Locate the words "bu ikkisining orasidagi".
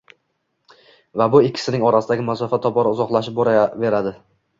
1.35-2.25